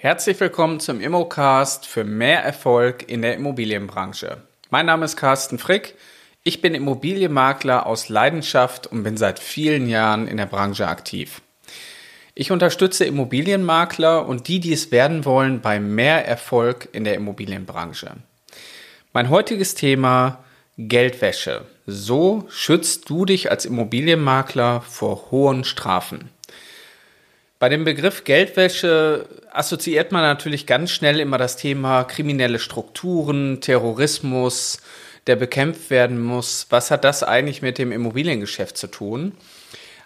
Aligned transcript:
Herzlich 0.00 0.38
willkommen 0.38 0.78
zum 0.78 1.00
Immocast 1.00 1.84
für 1.84 2.04
mehr 2.04 2.44
Erfolg 2.44 3.10
in 3.10 3.20
der 3.20 3.34
Immobilienbranche. 3.34 4.36
Mein 4.70 4.86
Name 4.86 5.04
ist 5.04 5.16
Carsten 5.16 5.58
Frick. 5.58 5.96
Ich 6.44 6.60
bin 6.60 6.76
Immobilienmakler 6.76 7.84
aus 7.84 8.08
Leidenschaft 8.08 8.86
und 8.86 9.02
bin 9.02 9.16
seit 9.16 9.40
vielen 9.40 9.88
Jahren 9.88 10.28
in 10.28 10.36
der 10.36 10.46
Branche 10.46 10.86
aktiv. 10.86 11.42
Ich 12.36 12.52
unterstütze 12.52 13.06
Immobilienmakler 13.06 14.24
und 14.24 14.46
die, 14.46 14.60
die 14.60 14.72
es 14.72 14.92
werden 14.92 15.24
wollen, 15.24 15.62
bei 15.62 15.80
mehr 15.80 16.24
Erfolg 16.28 16.88
in 16.92 17.02
der 17.02 17.16
Immobilienbranche. 17.16 18.12
Mein 19.12 19.30
heutiges 19.30 19.74
Thema 19.74 20.44
Geldwäsche. 20.76 21.62
So 21.86 22.46
schützt 22.50 23.10
du 23.10 23.24
dich 23.24 23.50
als 23.50 23.64
Immobilienmakler 23.64 24.80
vor 24.80 25.32
hohen 25.32 25.64
Strafen. 25.64 26.30
Bei 27.58 27.68
dem 27.68 27.82
Begriff 27.82 28.22
Geldwäsche 28.22 29.26
assoziiert 29.52 30.12
man 30.12 30.22
natürlich 30.22 30.64
ganz 30.64 30.92
schnell 30.92 31.18
immer 31.18 31.38
das 31.38 31.56
Thema 31.56 32.04
kriminelle 32.04 32.60
Strukturen, 32.60 33.60
Terrorismus, 33.60 34.80
der 35.26 35.34
bekämpft 35.34 35.90
werden 35.90 36.22
muss. 36.22 36.66
Was 36.70 36.92
hat 36.92 37.02
das 37.02 37.24
eigentlich 37.24 37.60
mit 37.60 37.78
dem 37.78 37.90
Immobiliengeschäft 37.90 38.76
zu 38.76 38.86
tun? 38.86 39.32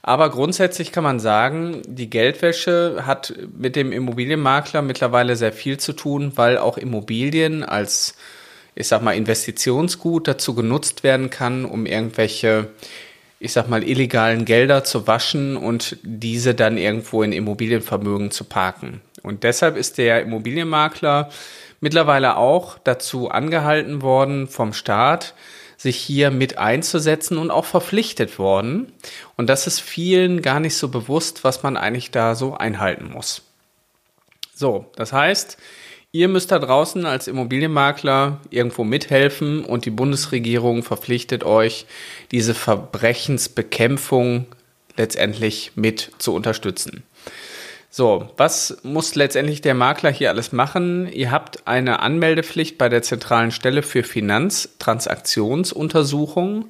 Aber 0.01 0.31
grundsätzlich 0.31 0.93
kann 0.93 1.05
man 1.05 1.21
sagen, 1.21 1.83
die 1.87 2.09
Geldwäsche 2.09 3.03
hat 3.07 3.35
mit 3.57 3.77
dem 3.77 3.93
Immobilienmakler 3.93 4.81
mittlerweile 4.81 5.37
sehr 5.37 5.53
viel 5.53 5.79
zu 5.79 5.93
tun, 5.93 6.33
weil 6.37 6.57
auch 6.57 6.79
Immobilien 6.79 7.63
als, 7.63 8.17
ich 8.75 8.89
sag 8.89 9.03
mal, 9.03 9.15
Investitionsgut 9.15 10.27
dazu 10.27 10.55
genutzt 10.55 11.05
werden 11.05 11.29
kann, 11.29 11.67
um 11.67 11.85
irgendwelche 11.85 12.71
ich 13.43 13.53
sag 13.53 13.69
mal, 13.69 13.83
illegalen 13.83 14.45
Gelder 14.45 14.85
zu 14.85 15.09
waschen 15.09 15.57
und 15.57 15.97
diese 16.05 16.55
dann 16.55 16.79
irgendwo 16.79 17.25
in 17.25 17.33
Immobilienvermögen 17.33 18.31
zu 18.31 18.45
parken. 18.45 19.01
Und 19.25 19.43
deshalb 19.43 19.77
ist 19.77 19.99
der 19.99 20.23
Immobilienmakler 20.23 21.29
mittlerweile 21.81 22.37
auch 22.37 22.79
dazu 22.79 23.31
angehalten 23.31 24.01
worden 24.01 24.47
vom 24.47 24.73
Staat, 24.73 25.35
sich 25.77 25.97
hier 25.97 26.31
mit 26.31 26.59
einzusetzen 26.59 27.37
und 27.37 27.51
auch 27.51 27.65
verpflichtet 27.65 28.39
worden. 28.39 28.93
Und 29.37 29.49
das 29.49 29.67
ist 29.67 29.81
vielen 29.81 30.41
gar 30.41 30.61
nicht 30.61 30.77
so 30.77 30.89
bewusst, 30.89 31.43
was 31.43 31.65
man 31.65 31.77
eigentlich 31.77 32.13
da 32.13 32.37
so 32.37 32.55
einhalten 32.55 33.11
muss. 33.11 33.43
So, 34.55 34.87
das 34.95 35.13
heißt, 35.13 35.59
Ihr 36.15 36.29
müsst 36.29 36.53
da 36.53 36.59
draußen 36.59 37.07
als 37.07 37.27
Immobilienmakler 37.27 38.39
irgendwo 38.51 38.85
mithelfen 38.85 39.65
und 39.65 39.87
die 39.87 39.91
Bundesregierung 39.91 40.83
verpflichtet 40.83 41.43
euch, 41.43 41.87
diese 42.33 42.53
Verbrechensbekämpfung 42.53 44.45
letztendlich 44.99 45.73
mit 45.75 46.11
zu 46.19 46.35
unterstützen. 46.35 47.03
So, 47.89 48.29
was 48.37 48.77
muss 48.83 49.15
letztendlich 49.15 49.63
der 49.63 49.73
Makler 49.73 50.11
hier 50.11 50.29
alles 50.29 50.53
machen? 50.53 51.11
Ihr 51.11 51.31
habt 51.31 51.67
eine 51.67 52.01
Anmeldepflicht 52.01 52.77
bei 52.77 52.91
der 52.91 53.01
zentralen 53.01 53.51
Stelle 53.51 53.83
für 53.83 54.03
Finanztransaktionsuntersuchungen 54.03 56.67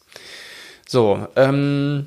So, 0.86 1.26
ähm, 1.36 2.06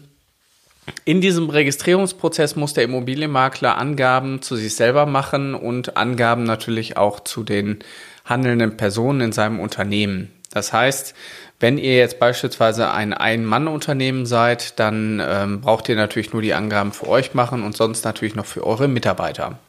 in 1.05 1.21
diesem 1.21 1.49
Registrierungsprozess 1.51 2.55
muss 2.55 2.73
der 2.73 2.85
Immobilienmakler 2.85 3.77
Angaben 3.77 4.41
zu 4.41 4.55
sich 4.55 4.73
selber 4.73 5.05
machen 5.05 5.53
und 5.53 5.97
Angaben 5.97 6.43
natürlich 6.43 6.97
auch 6.97 7.19
zu 7.19 7.43
den 7.43 7.79
handelnden 8.25 8.77
Personen 8.77 9.21
in 9.21 9.31
seinem 9.31 9.59
Unternehmen. 9.59 10.31
Das 10.51 10.73
heißt, 10.73 11.13
wenn 11.61 11.77
ihr 11.77 11.95
jetzt 11.95 12.19
beispielsweise 12.19 12.91
ein 12.91 13.13
Ein-Mann-Unternehmen 13.13 14.25
seid, 14.25 14.79
dann 14.79 15.21
ähm, 15.23 15.61
braucht 15.61 15.87
ihr 15.89 15.95
natürlich 15.95 16.33
nur 16.33 16.41
die 16.41 16.53
Angaben 16.53 16.91
für 16.91 17.07
euch 17.07 17.33
machen 17.33 17.63
und 17.63 17.77
sonst 17.77 18.03
natürlich 18.03 18.35
noch 18.35 18.47
für 18.47 18.65
eure 18.65 18.87
Mitarbeiter. 18.87 19.59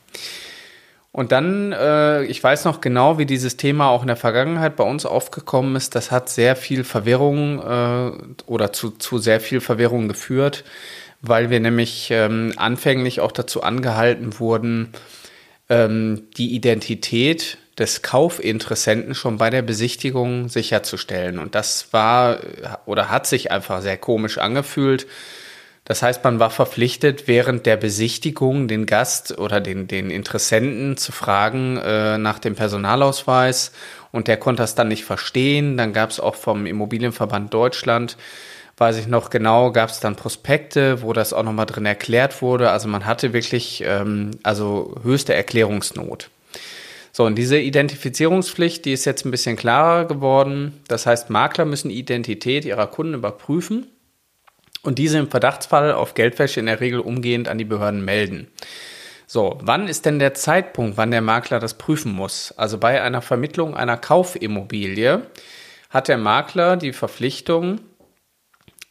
Und 1.12 1.30
dann, 1.30 1.72
äh, 1.72 2.24
ich 2.24 2.42
weiß 2.42 2.64
noch 2.64 2.80
genau, 2.80 3.18
wie 3.18 3.26
dieses 3.26 3.58
Thema 3.58 3.90
auch 3.90 4.00
in 4.00 4.06
der 4.06 4.16
Vergangenheit 4.16 4.76
bei 4.76 4.84
uns 4.84 5.04
aufgekommen 5.04 5.76
ist. 5.76 5.94
Das 5.94 6.10
hat 6.10 6.30
sehr 6.30 6.56
viel 6.56 6.84
Verwirrung 6.84 7.60
äh, 7.60 8.12
oder 8.46 8.72
zu, 8.72 8.92
zu 8.92 9.18
sehr 9.18 9.40
viel 9.40 9.60
Verwirrung 9.60 10.08
geführt, 10.08 10.64
weil 11.20 11.50
wir 11.50 11.60
nämlich 11.60 12.08
ähm, 12.10 12.54
anfänglich 12.56 13.20
auch 13.20 13.32
dazu 13.32 13.62
angehalten 13.62 14.40
wurden, 14.40 14.88
ähm, 15.68 16.28
die 16.38 16.54
Identität 16.54 17.58
des 17.78 18.02
Kaufinteressenten 18.02 19.14
schon 19.14 19.38
bei 19.38 19.50
der 19.50 19.62
Besichtigung 19.62 20.48
sicherzustellen. 20.48 21.38
Und 21.38 21.54
das 21.54 21.92
war 21.92 22.38
oder 22.86 23.08
hat 23.10 23.26
sich 23.26 23.50
einfach 23.50 23.80
sehr 23.80 23.96
komisch 23.96 24.38
angefühlt. 24.38 25.06
Das 25.84 26.02
heißt, 26.02 26.22
man 26.22 26.38
war 26.38 26.50
verpflichtet, 26.50 27.26
während 27.26 27.66
der 27.66 27.76
Besichtigung 27.76 28.68
den 28.68 28.86
Gast 28.86 29.36
oder 29.38 29.60
den, 29.60 29.88
den 29.88 30.10
Interessenten 30.10 30.96
zu 30.96 31.10
fragen 31.10 31.76
äh, 31.76 32.18
nach 32.18 32.38
dem 32.38 32.54
Personalausweis. 32.54 33.72
Und 34.12 34.28
der 34.28 34.36
konnte 34.36 34.62
das 34.62 34.76
dann 34.76 34.88
nicht 34.88 35.04
verstehen. 35.04 35.76
Dann 35.76 35.92
gab 35.92 36.10
es 36.10 36.20
auch 36.20 36.36
vom 36.36 36.66
Immobilienverband 36.66 37.52
Deutschland, 37.52 38.16
weiß 38.76 38.96
ich 38.98 39.08
noch 39.08 39.30
genau, 39.30 39.72
gab 39.72 39.90
es 39.90 39.98
dann 39.98 40.14
Prospekte, 40.14 41.02
wo 41.02 41.12
das 41.12 41.32
auch 41.32 41.42
nochmal 41.42 41.66
drin 41.66 41.86
erklärt 41.86 42.42
wurde. 42.42 42.70
Also 42.70 42.86
man 42.86 43.04
hatte 43.04 43.32
wirklich 43.32 43.82
ähm, 43.84 44.32
also 44.44 44.94
höchste 45.02 45.34
Erklärungsnot. 45.34 46.30
So, 47.14 47.24
und 47.24 47.36
diese 47.36 47.58
Identifizierungspflicht, 47.58 48.86
die 48.86 48.92
ist 48.92 49.04
jetzt 49.04 49.26
ein 49.26 49.30
bisschen 49.30 49.56
klarer 49.56 50.06
geworden. 50.06 50.80
Das 50.88 51.04
heißt, 51.04 51.28
Makler 51.28 51.66
müssen 51.66 51.90
Identität 51.90 52.64
ihrer 52.64 52.86
Kunden 52.86 53.12
überprüfen 53.12 53.86
und 54.82 54.98
diese 54.98 55.18
im 55.18 55.30
Verdachtsfall 55.30 55.92
auf 55.92 56.14
Geldwäsche 56.14 56.60
in 56.60 56.66
der 56.66 56.80
Regel 56.80 57.00
umgehend 57.00 57.48
an 57.48 57.58
die 57.58 57.66
Behörden 57.66 58.02
melden. 58.02 58.48
So, 59.26 59.58
wann 59.62 59.88
ist 59.88 60.06
denn 60.06 60.18
der 60.18 60.34
Zeitpunkt, 60.34 60.96
wann 60.96 61.10
der 61.10 61.20
Makler 61.22 61.58
das 61.58 61.74
prüfen 61.74 62.12
muss? 62.12 62.52
Also 62.52 62.78
bei 62.78 63.02
einer 63.02 63.22
Vermittlung 63.22 63.76
einer 63.76 63.98
Kaufimmobilie 63.98 65.26
hat 65.90 66.08
der 66.08 66.18
Makler 66.18 66.76
die 66.76 66.92
Verpflichtung, 66.94 67.80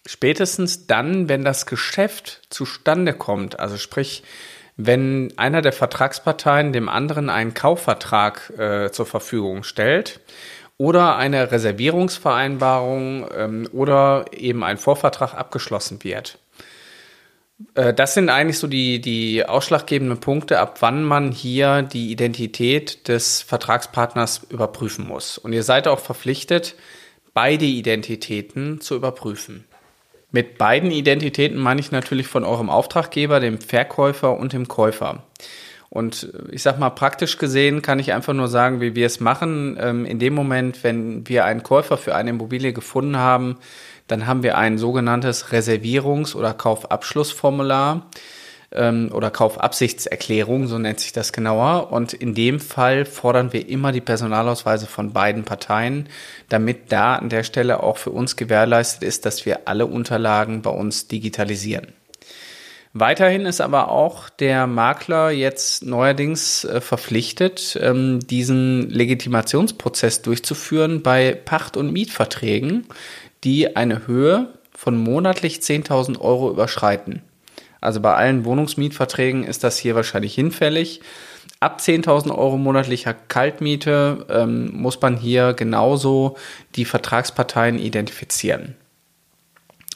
spätestens 0.05 0.85
dann, 0.85 1.27
wenn 1.27 1.43
das 1.43 1.65
Geschäft 1.65 2.41
zustande 2.49 3.13
kommt, 3.13 3.59
also 3.59 3.77
sprich, 3.77 4.23
wenn 4.77 5.33
einer 5.37 5.61
der 5.61 5.73
Vertragsparteien 5.73 6.73
dem 6.73 6.89
anderen 6.89 7.29
einen 7.29 7.53
Kaufvertrag 7.53 8.51
äh, 8.57 8.91
zur 8.91 9.05
Verfügung 9.05 9.63
stellt 9.63 10.19
oder 10.77 11.15
eine 11.17 11.51
Reservierungsvereinbarung 11.51 13.27
ähm, 13.35 13.69
oder 13.71 14.25
eben 14.31 14.63
ein 14.63 14.77
Vorvertrag 14.77 15.33
abgeschlossen 15.35 16.03
wird. 16.03 16.39
Äh, 17.75 17.93
das 17.93 18.13
sind 18.13 18.29
eigentlich 18.29 18.59
so 18.59 18.67
die, 18.67 18.99
die 18.99 19.45
ausschlaggebenden 19.45 20.19
Punkte, 20.19 20.59
ab 20.59 20.77
wann 20.81 21.03
man 21.03 21.31
hier 21.31 21.81
die 21.83 22.11
Identität 22.11 23.07
des 23.07 23.41
Vertragspartners 23.41 24.47
überprüfen 24.49 25.07
muss. 25.07 25.37
Und 25.37 25.53
ihr 25.53 25.63
seid 25.63 25.87
auch 25.87 25.99
verpflichtet, 25.99 26.75
beide 27.33 27.65
Identitäten 27.65 28.81
zu 28.81 28.95
überprüfen. 28.95 29.65
Mit 30.31 30.57
beiden 30.57 30.91
Identitäten 30.91 31.57
meine 31.57 31.81
ich 31.81 31.91
natürlich 31.91 32.27
von 32.27 32.43
eurem 32.43 32.69
Auftraggeber, 32.69 33.39
dem 33.39 33.59
Verkäufer 33.59 34.37
und 34.37 34.53
dem 34.53 34.67
Käufer. 34.67 35.23
Und 35.89 36.31
ich 36.51 36.63
sag 36.63 36.79
mal, 36.79 36.89
praktisch 36.91 37.37
gesehen 37.37 37.81
kann 37.81 37.99
ich 37.99 38.13
einfach 38.13 38.33
nur 38.33 38.47
sagen, 38.47 38.79
wie 38.79 38.95
wir 38.95 39.05
es 39.05 39.19
machen. 39.19 39.77
Ähm, 39.77 40.05
in 40.05 40.19
dem 40.19 40.33
Moment, 40.33 40.85
wenn 40.85 41.27
wir 41.27 41.43
einen 41.43 41.63
Käufer 41.63 41.97
für 41.97 42.15
eine 42.15 42.29
Immobilie 42.29 42.71
gefunden 42.71 43.17
haben, 43.17 43.57
dann 44.07 44.25
haben 44.25 44.41
wir 44.41 44.57
ein 44.57 44.77
sogenanntes 44.77 45.47
Reservierungs- 45.51 46.33
oder 46.33 46.53
Kaufabschlussformular 46.53 48.07
ähm, 48.73 49.09
oder 49.13 49.31
Kaufabsichtserklärung, 49.31 50.67
so 50.67 50.77
nennt 50.77 50.99
sich 50.99 51.11
das 51.13 51.33
genauer. 51.33 51.91
Und 51.91 52.13
in 52.13 52.33
dem 52.33 52.59
Fall 52.59 53.05
fordern 53.05 53.53
wir 53.53 53.67
immer 53.67 53.91
die 53.91 54.01
Personalausweise 54.01 54.87
von 54.87 55.13
beiden 55.13 55.43
Parteien, 55.43 56.09
damit 56.49 56.91
da 56.91 57.15
an 57.15 57.29
der 57.29 57.43
Stelle 57.43 57.83
auch 57.83 57.97
für 57.97 58.11
uns 58.11 58.35
gewährleistet 58.35 59.03
ist, 59.03 59.25
dass 59.25 59.45
wir 59.45 59.67
alle 59.67 59.85
Unterlagen 59.85 60.61
bei 60.61 60.71
uns 60.71 61.07
digitalisieren. 61.07 61.87
Weiterhin 62.93 63.45
ist 63.45 63.61
aber 63.61 63.89
auch 63.89 64.27
der 64.29 64.67
Makler 64.67 65.31
jetzt 65.31 65.85
neuerdings 65.85 66.65
äh, 66.65 66.81
verpflichtet, 66.81 67.79
ähm, 67.81 68.19
diesen 68.19 68.89
Legitimationsprozess 68.89 70.21
durchzuführen 70.23 71.01
bei 71.01 71.33
Pacht- 71.33 71.77
und 71.77 71.93
Mietverträgen, 71.93 72.87
die 73.45 73.77
eine 73.77 74.07
Höhe 74.07 74.49
von 74.75 74.97
monatlich 74.97 75.59
10.000 75.59 76.19
Euro 76.19 76.49
überschreiten. 76.49 77.21
Also 77.81 77.99
bei 77.99 78.13
allen 78.13 78.45
Wohnungsmietverträgen 78.45 79.43
ist 79.43 79.63
das 79.63 79.77
hier 79.77 79.95
wahrscheinlich 79.95 80.35
hinfällig. 80.35 81.01
Ab 81.59 81.79
10.000 81.79 82.29
Euro 82.35 82.57
monatlicher 82.57 83.13
Kaltmiete 83.13 84.25
ähm, 84.29 84.71
muss 84.73 85.01
man 85.01 85.17
hier 85.17 85.53
genauso 85.53 86.37
die 86.75 86.85
Vertragsparteien 86.85 87.77
identifizieren. 87.77 88.75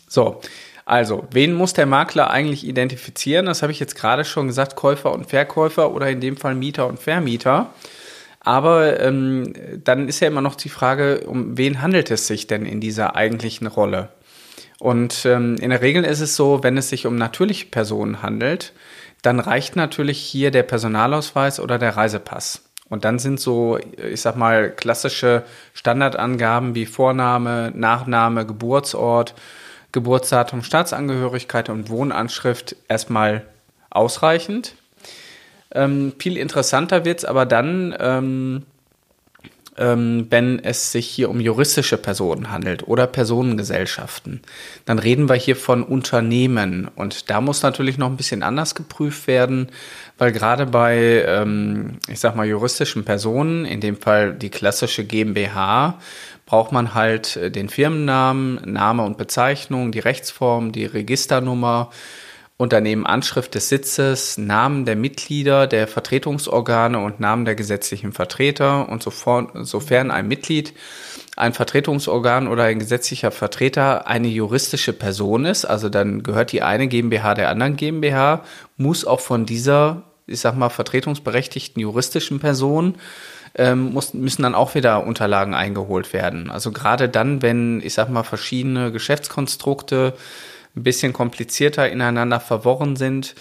So, 0.07 0.41
also, 0.85 1.27
wen 1.31 1.53
muss 1.53 1.73
der 1.73 1.87
Makler 1.87 2.29
eigentlich 2.29 2.65
identifizieren? 2.65 3.47
Das 3.47 3.63
habe 3.63 3.71
ich 3.71 3.79
jetzt 3.79 3.95
gerade 3.95 4.23
schon 4.23 4.47
gesagt, 4.47 4.75
Käufer 4.75 5.11
und 5.11 5.27
Verkäufer 5.27 5.91
oder 5.91 6.09
in 6.09 6.21
dem 6.21 6.38
Fall 6.38 6.53
Mieter 6.53 6.88
und 6.88 6.99
Vermieter. 6.99 7.73
Aber 8.39 8.99
ähm, 8.99 9.53
dann 9.83 10.07
ist 10.07 10.19
ja 10.19 10.27
immer 10.27 10.41
noch 10.41 10.53
die 10.53 10.69
Frage, 10.69 11.21
um 11.21 11.57
wen 11.57 11.81
handelt 11.81 12.11
es 12.11 12.27
sich 12.27 12.45
denn 12.45 12.67
in 12.67 12.79
dieser 12.79 13.15
eigentlichen 13.15 13.65
Rolle? 13.65 14.09
Und 14.80 15.25
ähm, 15.25 15.56
in 15.57 15.69
der 15.69 15.81
Regel 15.81 16.04
ist 16.04 16.19
es 16.19 16.36
so, 16.36 16.63
wenn 16.63 16.77
es 16.77 16.89
sich 16.89 17.06
um 17.06 17.16
natürliche 17.16 17.68
Personen 17.68 18.22
handelt, 18.22 18.74
dann 19.22 19.39
reicht 19.39 19.75
natürlich 19.75 20.19
hier 20.19 20.51
der 20.51 20.63
Personalausweis 20.63 21.60
oder 21.60 21.80
der 21.80 21.98
Reisepass. 21.98 22.62
Und 22.89 23.04
dann 23.04 23.18
sind 23.18 23.39
so, 23.39 23.80
ich 23.98 24.22
sag 24.22 24.36
mal, 24.36 24.69
klassische 24.69 25.44
Standardangaben 25.74 26.75
wie 26.75 26.86
Vorname, 26.86 27.72
Nachname, 27.74 28.45
Geburtsort, 28.45 29.33
Geburtsdatum, 29.92 30.62
Staatsangehörigkeit 30.62 31.69
und 31.69 31.89
Wohnanschrift 31.89 32.75
erstmal 32.88 33.45
ausreichend. 33.89 34.75
Ähm, 35.74 36.13
viel 36.19 36.38
interessanter 36.38 37.06
wird 37.06 37.19
es 37.19 37.25
aber 37.25 37.45
dann, 37.45 37.95
ähm, 38.00 38.63
ähm, 39.77 40.27
wenn 40.30 40.60
es 40.60 40.92
sich 40.92 41.07
hier 41.07 41.30
um 41.30 41.39
juristische 41.39 41.98
Personen 41.98 42.51
handelt 42.51 42.88
oder 42.88 43.07
Personengesellschaften. 43.07 44.42
Dann 44.86 45.00
reden 45.00 45.27
wir 45.27 45.36
hier 45.36 45.56
von 45.56 45.83
Unternehmen 45.83 46.89
und 46.95 47.30
da 47.30 47.42
muss 47.42 47.62
natürlich 47.62 47.98
noch 47.98 48.07
ein 48.07 48.18
bisschen 48.18 48.44
anders 48.44 48.75
geprüft 48.75 49.27
werden, 49.27 49.69
weil 50.18 50.31
gerade 50.31 50.66
bei, 50.66 51.25
ähm, 51.27 51.98
ich 52.07 52.19
sag 52.19 52.36
mal, 52.36 52.45
juristischen 52.45 53.04
Personen, 53.04 53.66
in 53.66 53.81
dem 53.81 53.98
Fall 53.98 54.33
die 54.33 54.50
klassische 54.50 55.04
GmbH, 55.04 56.00
braucht 56.45 56.72
man 56.72 56.94
halt 56.94 57.36
äh, 57.36 57.51
den 57.51 57.69
Firmennamen, 57.69 58.62
Name 58.66 59.04
und 59.04 59.18
Bezeichnung, 59.18 59.92
die 59.92 60.00
Rechtsform, 60.00 60.72
die 60.72 60.86
Registernummer, 60.86 61.89
Unternehmen 62.57 63.05
Anschrift 63.05 63.53
des 63.53 63.67
Sitzes, 63.67 64.37
Namen 64.37 64.85
der 64.85 64.95
Mitglieder, 64.95 65.67
der 65.67 65.87
Vertretungsorgane 65.87 66.99
und 66.99 67.19
Namen 67.19 67.43
der 67.43 67.55
gesetzlichen 67.55 68.13
Vertreter 68.13 68.87
und 68.87 69.03
sofern 69.03 70.11
ein 70.11 70.27
Mitglied, 70.29 70.73
ein 71.35 71.51
Vertretungsorgan 71.51 72.47
oder 72.47 72.63
ein 72.63 72.79
gesetzlicher 72.79 73.31
Vertreter 73.31 74.07
eine 74.07 74.29
juristische 74.29 74.93
Person 74.93 75.43
ist, 75.43 75.65
also 75.65 75.89
dann 75.89 76.23
gehört 76.23 76.53
die 76.53 76.61
eine 76.61 76.87
GmbH 76.87 77.33
der 77.33 77.49
anderen 77.49 77.75
GmbH, 77.75 78.45
muss 78.77 79.03
auch 79.03 79.19
von 79.19 79.45
dieser, 79.45 80.03
ich 80.25 80.39
sag 80.39 80.55
mal, 80.55 80.69
vertretungsberechtigten 80.69 81.81
juristischen 81.81 82.39
Person 82.39 82.95
ähm, 83.57 83.93
müssen 84.13 84.43
dann 84.43 84.55
auch 84.55 84.75
wieder 84.75 85.05
Unterlagen 85.05 85.53
eingeholt 85.53 86.13
werden. 86.13 86.51
Also 86.51 86.71
gerade 86.71 87.09
dann, 87.09 87.41
wenn, 87.41 87.81
ich 87.81 87.93
sag 87.93 88.09
mal, 88.09 88.23
verschiedene 88.23 88.91
Geschäftskonstrukte 88.91 90.13
ein 90.75 90.83
bisschen 90.83 91.13
komplizierter 91.13 91.89
ineinander 91.89 92.39
verworren 92.39 92.95
sind, 92.95 93.36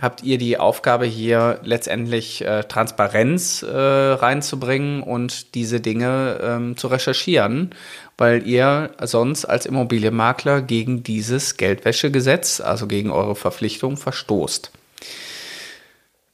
habt 0.00 0.22
ihr 0.22 0.38
die 0.38 0.58
Aufgabe 0.58 1.06
hier 1.06 1.60
letztendlich 1.62 2.44
äh, 2.44 2.64
Transparenz 2.64 3.62
äh, 3.62 3.74
reinzubringen 3.74 5.02
und 5.02 5.54
diese 5.54 5.80
Dinge 5.80 6.40
ähm, 6.42 6.76
zu 6.76 6.88
recherchieren, 6.88 7.70
weil 8.18 8.46
ihr 8.46 8.90
sonst 9.02 9.44
als 9.44 9.66
Immobilienmakler 9.66 10.62
gegen 10.62 11.02
dieses 11.02 11.56
Geldwäschegesetz, 11.56 12.60
also 12.60 12.86
gegen 12.86 13.10
eure 13.10 13.36
Verpflichtung, 13.36 13.96
verstoßt. 13.96 14.72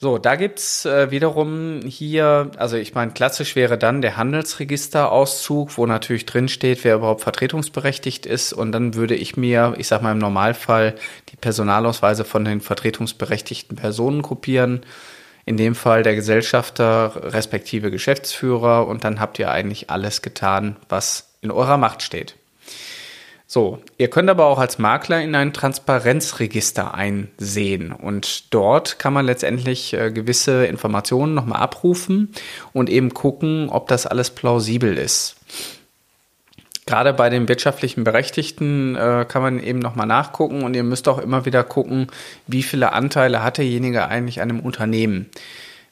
So, 0.02 0.16
da 0.16 0.34
gibt's 0.36 0.86
äh, 0.86 1.10
wiederum 1.10 1.82
hier, 1.84 2.50
also 2.56 2.78
ich 2.78 2.94
meine, 2.94 3.12
klassisch 3.12 3.54
wäre 3.54 3.76
dann 3.76 4.00
der 4.00 4.16
Handelsregisterauszug, 4.16 5.76
wo 5.76 5.84
natürlich 5.84 6.24
drin 6.24 6.48
steht, 6.48 6.84
wer 6.84 6.94
überhaupt 6.94 7.20
vertretungsberechtigt 7.20 8.24
ist. 8.24 8.54
Und 8.54 8.72
dann 8.72 8.94
würde 8.94 9.14
ich 9.14 9.36
mir, 9.36 9.74
ich 9.76 9.88
sag 9.88 10.00
mal 10.00 10.12
im 10.12 10.18
Normalfall, 10.18 10.94
die 11.28 11.36
Personalausweise 11.36 12.24
von 12.24 12.46
den 12.46 12.62
vertretungsberechtigten 12.62 13.76
Personen 13.76 14.22
kopieren. 14.22 14.86
In 15.44 15.58
dem 15.58 15.74
Fall 15.74 16.02
der 16.02 16.14
Gesellschafter 16.14 17.34
respektive 17.34 17.90
Geschäftsführer. 17.90 18.86
Und 18.86 19.04
dann 19.04 19.20
habt 19.20 19.38
ihr 19.38 19.50
eigentlich 19.50 19.90
alles 19.90 20.22
getan, 20.22 20.76
was 20.88 21.34
in 21.42 21.50
eurer 21.50 21.76
Macht 21.76 22.02
steht. 22.02 22.36
So, 23.52 23.80
ihr 23.98 24.06
könnt 24.06 24.30
aber 24.30 24.46
auch 24.46 24.60
als 24.60 24.78
Makler 24.78 25.20
in 25.22 25.34
ein 25.34 25.52
Transparenzregister 25.52 26.94
einsehen 26.94 27.90
und 27.90 28.54
dort 28.54 29.00
kann 29.00 29.12
man 29.12 29.26
letztendlich 29.26 29.92
äh, 29.92 30.12
gewisse 30.12 30.66
Informationen 30.66 31.34
nochmal 31.34 31.60
abrufen 31.60 32.32
und 32.72 32.88
eben 32.88 33.12
gucken, 33.12 33.68
ob 33.68 33.88
das 33.88 34.06
alles 34.06 34.30
plausibel 34.30 34.96
ist. 34.96 35.34
Gerade 36.86 37.12
bei 37.12 37.28
den 37.28 37.48
wirtschaftlichen 37.48 38.04
Berechtigten 38.04 38.94
äh, 38.94 39.26
kann 39.26 39.42
man 39.42 39.60
eben 39.60 39.80
nochmal 39.80 40.06
nachgucken 40.06 40.62
und 40.62 40.76
ihr 40.76 40.84
müsst 40.84 41.08
auch 41.08 41.18
immer 41.18 41.44
wieder 41.44 41.64
gucken, 41.64 42.06
wie 42.46 42.62
viele 42.62 42.92
Anteile 42.92 43.42
hat 43.42 43.58
derjenige 43.58 44.06
eigentlich 44.06 44.40
an 44.40 44.50
einem 44.50 44.60
Unternehmen. 44.60 45.28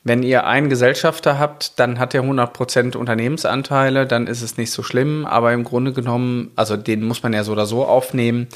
Wenn 0.05 0.23
ihr 0.23 0.47
einen 0.47 0.71
Gesellschafter 0.71 1.39
habt, 1.39 1.79
dann 1.79 1.99
hat 1.99 2.15
er 2.15 2.23
100% 2.23 2.97
Unternehmensanteile, 2.97 4.07
dann 4.07 4.27
ist 4.27 4.43
es 4.43 4.57
nicht 4.57 4.71
so 4.71 4.83
schlimm, 4.83 5.27
aber 5.27 5.53
im 5.53 5.65
Grunde 5.65 5.93
genommen, 5.93 6.53
also 6.57 6.77
den 6.77 7.05
muss 7.05 7.23
man 7.23 7.33
ja 7.33 7.45
so 7.45 7.53
oder 7.53 7.67
so 7.67 7.85
aufnehmen, 7.85 8.47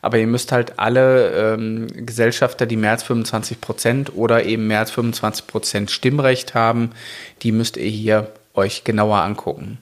aber 0.00 0.18
ihr 0.18 0.26
müsst 0.26 0.52
halt 0.52 0.78
alle 0.78 1.54
ähm, 1.54 1.86
Gesellschafter, 2.06 2.66
die 2.66 2.76
mehr 2.76 2.92
als 2.92 3.04
25% 3.04 4.12
oder 4.12 4.44
eben 4.44 4.68
mehr 4.68 4.78
als 4.78 4.92
25% 4.92 5.90
Stimmrecht 5.90 6.54
haben, 6.54 6.90
die 7.42 7.52
müsst 7.52 7.76
ihr 7.76 7.90
hier 7.90 8.32
euch 8.54 8.84
genauer 8.84 9.18
angucken. 9.18 9.78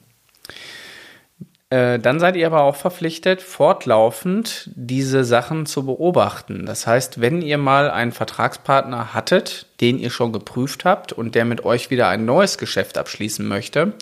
Äh, 1.71 1.99
dann 1.99 2.19
seid 2.19 2.35
ihr 2.35 2.45
aber 2.45 2.63
auch 2.63 2.75
verpflichtet, 2.75 3.41
fortlaufend 3.41 4.69
diese 4.75 5.23
Sachen 5.23 5.65
zu 5.65 5.85
beobachten. 5.85 6.65
Das 6.65 6.85
heißt, 6.85 7.21
wenn 7.21 7.41
ihr 7.41 7.57
mal 7.57 7.89
einen 7.89 8.11
Vertragspartner 8.11 9.13
hattet, 9.13 9.67
den 9.79 9.97
ihr 9.97 10.09
schon 10.09 10.33
geprüft 10.33 10.83
habt 10.83 11.13
und 11.13 11.33
der 11.33 11.45
mit 11.45 11.63
euch 11.63 11.89
wieder 11.89 12.09
ein 12.09 12.25
neues 12.25 12.57
Geschäft 12.57 12.97
abschließen 12.97 13.47
möchte, 13.47 13.93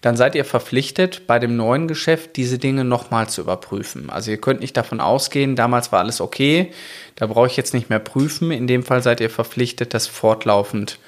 dann 0.00 0.16
seid 0.16 0.36
ihr 0.36 0.44
verpflichtet, 0.44 1.26
bei 1.26 1.40
dem 1.40 1.56
neuen 1.56 1.88
Geschäft 1.88 2.36
diese 2.36 2.58
Dinge 2.58 2.84
nochmal 2.84 3.28
zu 3.28 3.40
überprüfen. 3.40 4.10
Also 4.10 4.30
ihr 4.30 4.40
könnt 4.40 4.60
nicht 4.60 4.76
davon 4.76 5.00
ausgehen, 5.00 5.56
damals 5.56 5.90
war 5.90 5.98
alles 5.98 6.20
okay, 6.20 6.70
da 7.16 7.26
brauche 7.26 7.48
ich 7.48 7.56
jetzt 7.56 7.74
nicht 7.74 7.90
mehr 7.90 7.98
prüfen. 7.98 8.52
In 8.52 8.68
dem 8.68 8.84
Fall 8.84 9.02
seid 9.02 9.20
ihr 9.20 9.30
verpflichtet, 9.30 9.92
das 9.92 10.06
fortlaufend 10.06 11.00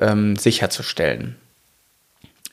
ähm, 0.00 0.36
sicherzustellen. 0.36 1.34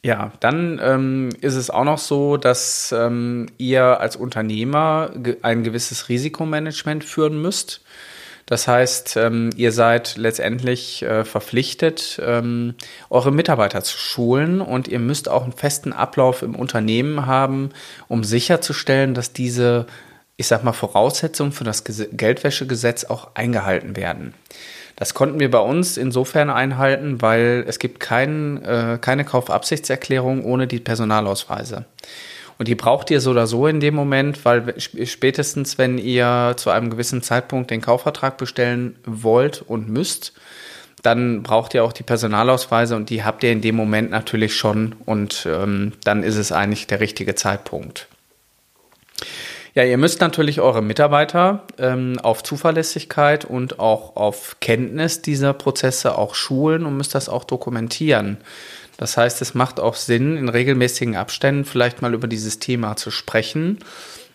Ja, 0.04 0.32
dann 0.40 0.80
ähm, 0.82 1.30
ist 1.42 1.54
es 1.54 1.70
auch 1.70 1.84
noch 1.84 2.00
so, 2.00 2.38
dass 2.38 2.92
ähm, 2.92 3.48
ihr 3.60 4.00
als 4.00 4.16
Unternehmer 4.16 5.12
ein 5.44 5.64
gewisses 5.64 6.10
Risikomanagement 6.10 7.04
führen 7.04 7.40
müsst. 7.40 7.82
Das 8.48 8.68
heißt, 8.68 9.16
ähm, 9.18 9.52
ihr 9.56 9.72
seid 9.72 10.18
letztendlich 10.18 11.04
äh, 11.04 11.24
verpflichtet, 11.24 12.20
ähm, 12.26 12.74
eure 13.12 13.32
Mitarbeiter 13.32 13.84
zu 13.84 13.96
schulen 13.96 14.60
und 14.60 14.88
ihr 14.88 14.98
müsst 14.98 15.30
auch 15.30 15.44
einen 15.44 15.54
festen 15.54 15.94
Ablauf 15.94 16.42
im 16.42 16.56
Unternehmen 16.56 17.28
haben, 17.28 17.70
um 18.08 18.24
sicherzustellen, 18.24 19.14
dass 19.14 19.34
diese, 19.34 19.86
ich 20.36 20.48
sag 20.48 20.64
mal, 20.64 20.74
Voraussetzungen 20.74 21.52
für 21.52 21.64
das 21.64 21.84
Geldwäschegesetz 21.84 23.04
auch 23.04 23.36
eingehalten 23.36 23.96
werden. 23.96 24.34
Das 25.02 25.16
konnten 25.16 25.40
wir 25.40 25.50
bei 25.50 25.58
uns 25.58 25.98
insofern 25.98 26.52
einhalten, 26.52 27.24
weil 27.24 27.66
es 27.68 27.80
gibt 27.80 28.00
kein, 28.00 28.64
äh, 28.64 29.00
keine 29.02 29.26
Kaufabsichtserklärung 29.26 30.46
ohne 30.46 30.68
die 30.68 30.78
Personalausweise. 30.78 31.86
Und 32.60 32.68
die 32.68 32.76
braucht 32.76 33.10
ihr 33.10 33.20
so 33.20 33.32
oder 33.32 33.48
so 33.48 33.66
in 33.66 33.80
dem 33.80 33.96
Moment, 33.96 34.46
weil 34.46 34.76
spätestens, 34.78 35.80
wenn 35.80 35.98
ihr 35.98 36.54
zu 36.56 36.70
einem 36.70 36.92
gewissen 36.92 37.24
Zeitpunkt 37.24 37.72
den 37.72 37.82
Kaufvertrag 37.82 38.38
bestellen 38.38 38.96
wollt 39.04 39.64
und 39.64 39.90
müsst, 39.90 40.34
dann 41.02 41.42
braucht 41.42 41.74
ihr 41.74 41.84
auch 41.84 41.94
die 41.94 42.04
Personalausweise 42.04 42.96
und 42.96 43.10
die 43.10 43.24
habt 43.24 43.44
ihr 43.44 43.52
in 43.52 43.62
dem 43.62 43.76
Moment 43.76 44.12
natürlich 44.12 44.56
schon 44.56 44.94
und 45.08 45.48
ähm, 45.50 45.94
dann 46.04 46.22
ist 46.22 46.36
es 46.36 46.52
eigentlich 46.52 46.86
der 46.86 47.00
richtige 47.00 47.34
Zeitpunkt. 47.34 48.08
Ja, 49.74 49.86
ihr 49.86 49.98
müsst 49.98 50.20
natürlich 50.20 50.60
eure 50.60 50.82
Mitarbeiter 50.82 51.64
ähm, 51.78 52.20
auf 52.22 52.44
Zuverlässigkeit 52.44 53.46
und 53.46 53.80
auch 53.80 54.18
auf 54.18 54.58
Kenntnis 54.60 55.22
dieser 55.22 55.54
Prozesse 55.54 56.18
auch 56.18 56.36
schulen 56.36 56.86
und 56.86 56.98
müsst 56.98 57.16
das 57.16 57.30
auch 57.30 57.46
dokumentieren. 57.46 58.38
Das 58.98 59.16
heißt, 59.16 59.42
es 59.42 59.54
macht 59.54 59.80
auch 59.80 59.96
Sinn, 59.96 60.36
in 60.36 60.50
regelmäßigen 60.50 61.16
Abständen 61.16 61.64
vielleicht 61.64 62.02
mal 62.02 62.14
über 62.14 62.28
dieses 62.28 62.60
Thema 62.60 62.98
zu 62.98 63.12
sprechen 63.12 63.80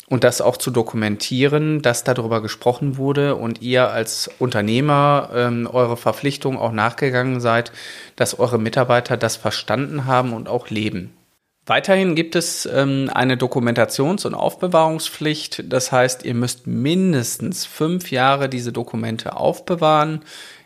und 0.09 0.25
das 0.25 0.41
auch 0.41 0.57
zu 0.57 0.71
dokumentieren, 0.71 1.83
dass 1.83 2.03
darüber 2.03 2.41
gesprochen 2.41 2.97
wurde 2.97 3.37
und 3.37 3.61
ihr 3.61 3.91
als 3.91 4.31
Unternehmer 4.39 5.31
ähm, 5.35 5.69
eure 5.71 5.99
Verpflichtung 5.99 6.59
auch 6.59 6.73
nachgegangen 6.73 7.41
seid, 7.41 7.73
dass 8.17 8.39
eure 8.39 8.59
Mitarbeiter 8.59 9.19
das 9.19 9.37
verstanden 9.37 10.07
haben 10.07 10.33
und 10.33 10.49
auch 10.49 10.71
leben. 10.71 11.16
Weiterhin 11.69 12.15
gibt 12.15 12.37
es 12.37 12.65
ähm, 12.67 13.11
eine 13.13 13.37
Dokumentations- 13.37 14.25
und 14.25 14.35
Aufbewahrungspflicht. 14.35 15.65
Das 15.73 15.91
heißt, 15.91 16.25
ihr 16.25 16.35
müsst 16.35 16.69
mindestens 16.69 17.67
fünf 17.67 18.13
Jahre 18.13 18.49
diese 18.49 18.73
Dokumente 18.73 19.37
aufbewahren. 19.37 20.21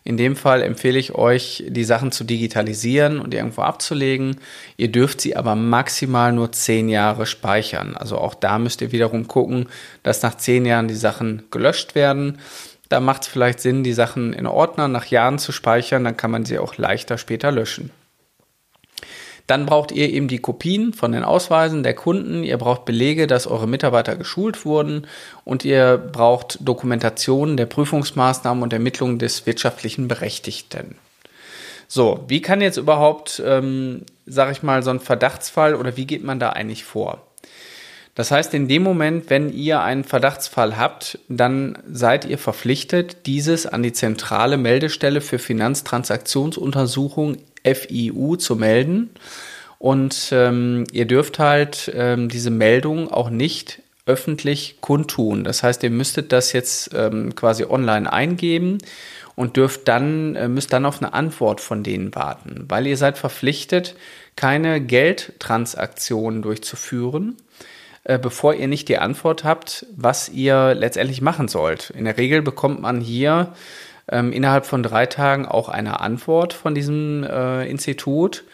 In 0.04 0.19
dem 0.19 0.37
Fall 0.37 0.62
empfehle 0.62 0.99
ich 0.99 1.14
euch, 1.14 1.64
die 1.69 1.85
Sachen 1.85 2.12
zu 2.12 2.25
digitalisieren 2.25 3.19
und 3.19 3.33
irgendwo 3.33 3.62
abzulegen. 3.62 4.37
Ihr 4.76 4.92
dürft 4.92 5.23
sie 5.23 5.37
aber 5.37 5.54
maximal 5.54 6.33
nur 6.33 6.52
zehn 6.52 6.90
Jahre 6.90 7.25
speichern. 7.25 7.97
Also 7.97 8.19
auch 8.19 8.35
da 8.35 8.59
müsst 8.59 8.83
ihr 8.83 8.92
wiederum 8.92 9.26
gucken, 9.26 9.71
dass 10.02 10.23
nach 10.23 10.37
zehn 10.37 10.66
Jahren 10.66 10.88
die 10.88 10.95
Sachen 10.95 11.45
gelöscht 11.50 11.95
werden. 11.95 12.38
Da 12.90 13.00
macht 13.00 13.23
es 13.23 13.28
vielleicht 13.28 13.61
Sinn, 13.61 13.85
die 13.85 13.95
Sachen 13.95 14.35
in 14.35 14.47
Ordnern 14.47 14.92
nach 14.92 15.07
Jahren 15.07 15.38
zu 15.38 15.52
speichern. 15.52 16.04
Dann 16.04 16.19
kann 16.19 16.30
man 16.30 16.45
sie 16.45 16.59
auch 16.59 16.76
leichter 16.76 17.16
später 17.16 17.50
löschen. 17.50 17.90
Dann 19.50 19.66
braucht 19.66 19.90
ihr 19.90 20.09
eben 20.09 20.28
die 20.28 20.38
Kopien 20.38 20.92
von 20.92 21.11
den 21.11 21.25
Ausweisen 21.25 21.83
der 21.83 21.95
Kunden, 21.95 22.45
ihr 22.45 22.57
braucht 22.57 22.85
Belege, 22.85 23.26
dass 23.26 23.49
eure 23.49 23.66
Mitarbeiter 23.66 24.14
geschult 24.14 24.64
wurden 24.64 25.09
und 25.45 25.64
ihr 25.64 25.99
braucht 25.99 26.59
Dokumentationen 26.61 27.57
der 27.57 27.66
Prüfungsmaßnahmen 27.66 28.62
und 28.62 28.73
Ermittlungen 28.73 29.19
des 29.19 29.47
wirtschaftlichen 29.47 30.07
Berechtigten. 30.07 30.95
So, 31.88 32.25
wie 32.28 32.40
kann 32.42 32.61
jetzt 32.61 32.76
überhaupt, 32.76 33.42
ähm, 33.45 34.02
sage 34.25 34.52
ich 34.52 34.62
mal, 34.62 34.85
so 34.85 34.90
ein 34.90 35.00
Verdachtsfall 35.00 35.75
oder 35.75 35.97
wie 35.97 36.07
geht 36.07 36.23
man 36.23 36.38
da 36.38 36.50
eigentlich 36.50 36.85
vor? 36.85 37.26
Das 38.14 38.30
heißt, 38.30 38.54
in 38.54 38.69
dem 38.69 38.85
Moment, 38.85 39.30
wenn 39.30 39.52
ihr 39.52 39.80
einen 39.80 40.04
Verdachtsfall 40.04 40.76
habt, 40.76 41.19
dann 41.28 41.76
seid 41.90 42.25
ihr 42.25 42.38
verpflichtet, 42.38 43.26
dieses 43.26 43.66
an 43.66 43.83
die 43.83 43.92
zentrale 43.92 44.59
Meldestelle 44.59 45.21
für 45.21 45.40
Finanztransaktionsuntersuchung 45.40 47.38
FIU 47.64 48.37
zu 48.37 48.57
melden. 48.57 49.11
Und 49.79 50.29
ähm, 50.33 50.85
ihr 50.93 51.07
dürft 51.07 51.38
halt 51.38 51.90
ähm, 51.95 52.29
diese 52.29 52.50
Meldung 52.50 53.11
auch 53.11 53.31
nicht 53.31 53.81
öffentlich 54.07 54.76
kundtun. 54.81 55.45
Das 55.45 55.62
heißt, 55.62 55.83
ihr 55.83 55.90
müsstet 55.90 56.33
das 56.33 56.52
jetzt 56.52 56.90
ähm, 56.95 57.35
quasi 57.35 57.64
online 57.64 58.12
eingeben 58.12 58.79
und 59.37 59.57
dürft 59.57 59.88
dann, 59.88 60.37
äh, 60.37 60.49
müsst 60.49 60.73
dann 60.73 60.85
auf 60.85 61.00
eine 61.00 61.14
Antwort 61.14 61.61
von 61.61 61.83
denen 61.83 62.14
warten, 62.14 62.67
weil 62.69 62.87
ihr 62.87 62.97
seid 62.97 63.17
verpflichtet, 63.17 63.95
keine 64.37 64.81
Geldtransaktionen 64.81 66.43
durchzuführen, 66.43 67.37
äh, 68.05 68.19
bevor 68.19 68.55
ihr 68.55 68.69
nicht 68.69 68.88
die 68.88 68.99
Antwort 68.99 69.45
habt, 69.45 69.87
was 69.97 70.29
ihr 70.29 70.75
letztendlich 70.75 71.23
machen 71.23 71.49
sollt. 71.49 71.90
In 71.90 72.05
der 72.05 72.19
Regel 72.19 72.43
bekommt 72.43 72.83
man 72.83 73.00
hier 73.00 73.55
ähm, 74.11 74.33
innerhalb 74.33 74.67
von 74.67 74.83
drei 74.83 75.07
Tagen 75.07 75.47
auch 75.47 75.69
eine 75.69 76.00
Antwort 76.00 76.52
von 76.52 76.75
diesem 76.75 77.25
äh, 77.25 77.69
Institut, 77.69 78.45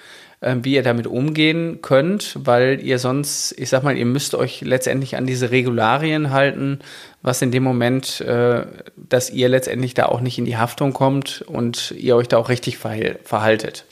äh, 0.40 0.56
wie 0.62 0.74
ihr 0.74 0.82
damit 0.82 1.06
umgehen 1.06 1.80
könnt, 1.82 2.38
weil 2.44 2.80
ihr 2.80 2.98
sonst, 2.98 3.54
ich 3.58 3.68
sag 3.68 3.82
mal, 3.82 3.96
ihr 3.96 4.06
müsst 4.06 4.34
euch 4.34 4.60
letztendlich 4.60 5.16
an 5.16 5.26
diese 5.26 5.50
Regularien 5.50 6.30
halten, 6.30 6.80
was 7.22 7.42
in 7.42 7.50
dem 7.50 7.62
Moment, 7.62 8.20
äh, 8.20 8.66
dass 8.96 9.30
ihr 9.30 9.48
letztendlich 9.48 9.94
da 9.94 10.06
auch 10.06 10.20
nicht 10.20 10.38
in 10.38 10.44
die 10.44 10.56
Haftung 10.56 10.92
kommt 10.92 11.42
und 11.46 11.92
ihr 11.98 12.16
euch 12.16 12.28
da 12.28 12.36
auch 12.36 12.48
richtig 12.48 12.78
verhaltet. 12.78 13.84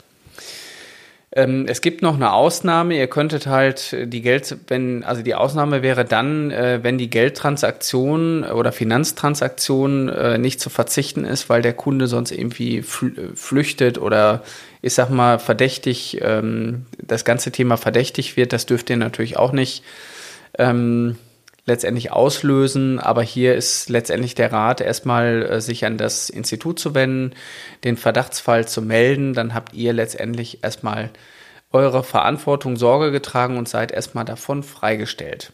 Ähm, 1.37 1.65
es 1.67 1.81
gibt 1.81 2.01
noch 2.01 2.15
eine 2.15 2.31
Ausnahme. 2.31 2.95
Ihr 2.95 3.07
könntet 3.07 3.45
halt 3.45 3.95
die 4.01 4.21
Geld, 4.21 4.55
wenn, 4.69 5.03
also 5.03 5.21
die 5.21 5.35
Ausnahme 5.35 5.81
wäre 5.81 6.05
dann, 6.05 6.49
äh, 6.49 6.79
wenn 6.81 6.97
die 6.97 7.09
Geldtransaktion 7.09 8.45
oder 8.45 8.71
Finanztransaktion 8.71 10.07
äh, 10.07 10.37
nicht 10.37 10.61
zu 10.61 10.69
verzichten 10.69 11.25
ist, 11.25 11.49
weil 11.49 11.61
der 11.61 11.73
Kunde 11.73 12.07
sonst 12.07 12.31
irgendwie 12.31 12.81
flüchtet 12.81 13.97
oder 13.97 14.43
ich 14.81 14.93
sag 14.93 15.09
mal 15.09 15.37
verdächtig, 15.37 16.19
ähm, 16.21 16.85
das 17.01 17.25
ganze 17.25 17.51
Thema 17.51 17.75
verdächtig 17.75 18.37
wird. 18.37 18.53
Das 18.53 18.65
dürft 18.65 18.89
ihr 18.89 18.97
natürlich 18.97 19.35
auch 19.35 19.51
nicht 19.51 19.83
ähm, 20.57 21.17
letztendlich 21.65 22.11
auslösen. 22.11 22.99
Aber 22.99 23.23
hier 23.23 23.55
ist 23.55 23.89
letztendlich 23.89 24.35
der 24.35 24.51
Rat, 24.51 24.81
erstmal 24.81 25.43
äh, 25.43 25.61
sich 25.61 25.85
an 25.85 25.97
das 25.97 26.29
Institut 26.29 26.79
zu 26.79 26.93
wenden, 26.93 27.35
den 27.83 27.97
Verdachtsfall 27.97 28.67
zu 28.67 28.81
melden. 28.81 29.33
Dann 29.33 29.53
habt 29.53 29.73
ihr 29.73 29.93
letztendlich 29.93 30.63
erstmal 30.63 31.09
eure 31.71 32.03
Verantwortung 32.03 32.77
Sorge 32.77 33.11
getragen 33.11 33.57
und 33.57 33.67
seid 33.67 33.91
erstmal 33.91 34.25
davon 34.25 34.63
freigestellt. 34.63 35.51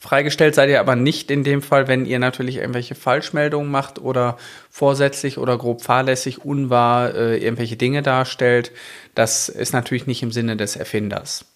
Freigestellt 0.00 0.54
seid 0.54 0.70
ihr 0.70 0.78
aber 0.78 0.94
nicht 0.94 1.28
in 1.30 1.42
dem 1.42 1.60
Fall, 1.60 1.88
wenn 1.88 2.06
ihr 2.06 2.20
natürlich 2.20 2.56
irgendwelche 2.56 2.94
Falschmeldungen 2.94 3.68
macht 3.68 3.98
oder 3.98 4.36
vorsätzlich 4.70 5.38
oder 5.38 5.58
grob 5.58 5.82
fahrlässig 5.82 6.44
unwahr 6.44 7.14
äh, 7.14 7.38
irgendwelche 7.38 7.76
Dinge 7.76 8.02
darstellt. 8.02 8.70
Das 9.16 9.48
ist 9.48 9.72
natürlich 9.72 10.06
nicht 10.06 10.22
im 10.22 10.30
Sinne 10.30 10.56
des 10.56 10.76
Erfinders. 10.76 11.46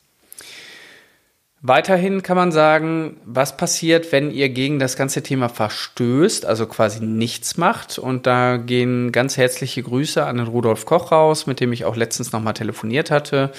Weiterhin 1.65 2.25
kann 2.25 2.37
man 2.37 2.51
sagen, 2.51 3.19
was 3.25 3.57
passiert, 3.57 4.11
wenn 4.11 4.33
ihr 4.33 4.49
gegen 4.49 4.81
das 4.81 4.97
ganze 4.97 5.23
Thema 5.23 5.49
verstößt, 5.49 6.45
also 6.45 6.67
quasi 6.67 7.05
nichts 7.05 7.57
macht. 7.57 8.01
Und 8.01 8.27
da 8.27 8.57
gehen 8.57 9.13
ganz 9.13 9.37
herzliche 9.37 9.85
Grüße 9.85 10.27
an 10.27 10.39
den 10.39 10.49
Rudolf 10.49 10.87
Koch 10.87 11.13
raus, 11.13 11.47
mit 11.47 11.61
dem 11.61 11.73
ich 11.73 11.85
auch 11.85 11.95
letztens 11.95 12.33
nochmal 12.33 12.55
telefoniert 12.55 13.13
hatte. 13.13 13.53